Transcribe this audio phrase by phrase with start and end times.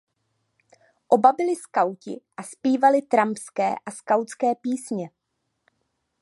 [1.09, 5.09] Oba byli skauti a zpívali trampské a skautské písně.